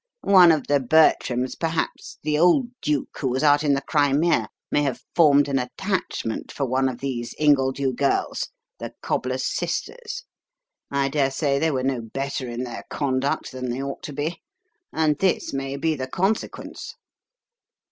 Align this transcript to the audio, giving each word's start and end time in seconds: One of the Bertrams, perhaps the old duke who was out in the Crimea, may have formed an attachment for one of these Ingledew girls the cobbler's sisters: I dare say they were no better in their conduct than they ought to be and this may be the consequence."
One 0.25 0.51
of 0.51 0.65
the 0.65 0.79
Bertrams, 0.79 1.53
perhaps 1.53 2.17
the 2.23 2.35
old 2.35 2.69
duke 2.81 3.19
who 3.19 3.27
was 3.27 3.43
out 3.43 3.63
in 3.63 3.75
the 3.75 3.83
Crimea, 3.83 4.49
may 4.71 4.81
have 4.81 5.03
formed 5.13 5.47
an 5.47 5.59
attachment 5.59 6.51
for 6.51 6.65
one 6.65 6.89
of 6.89 6.97
these 7.01 7.35
Ingledew 7.39 7.93
girls 7.95 8.49
the 8.79 8.95
cobbler's 9.03 9.45
sisters: 9.45 10.23
I 10.89 11.07
dare 11.07 11.29
say 11.29 11.59
they 11.59 11.69
were 11.69 11.83
no 11.83 12.01
better 12.01 12.49
in 12.49 12.63
their 12.63 12.83
conduct 12.89 13.51
than 13.51 13.69
they 13.69 13.79
ought 13.83 14.01
to 14.01 14.13
be 14.13 14.41
and 14.91 15.19
this 15.19 15.53
may 15.53 15.77
be 15.77 15.93
the 15.93 16.07
consequence." 16.07 16.95